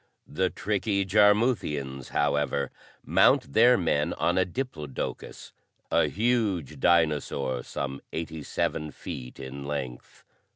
The 0.25 0.49
tricky 0.49 1.05
Jarmuthians, 1.05 2.09
however, 2.09 2.71
mount 3.05 3.53
their 3.53 3.77
men 3.77 4.13
on 4.13 4.35
a 4.35 4.45
diplodocus, 4.45 5.51
a 5.91 6.07
huge 6.07 6.79
dinosaur 6.79 7.61
some 7.61 8.01
eighty 8.11 8.41
seven 8.41 8.89
feet 8.89 9.39
in 9.39 9.63
length. 9.63 10.23